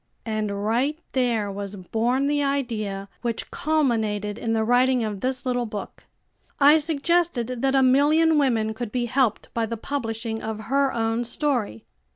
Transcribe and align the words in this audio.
And 0.25 0.63
right 0.65 0.97
there 1.11 1.51
was 1.51 1.75
born 1.75 2.25
the 2.25 2.41
idea 2.41 3.07
which 3.21 3.51
culminated 3.51 4.39
in 4.39 4.53
the 4.53 4.63
writing 4.63 5.03
of 5.03 5.21
this 5.21 5.45
little 5.45 5.67
book. 5.67 6.05
I 6.59 6.79
suggested 6.79 7.61
that 7.61 7.75
a 7.75 7.83
million 7.83 8.39
women 8.39 8.73
could 8.73 8.91
be 8.91 9.05
helped 9.05 9.53
by 9.53 9.67
the 9.67 9.77
publishing 9.77 10.41
of 10.41 10.61
her 10.71 10.91
own 10.91 11.23
story. 11.23 11.85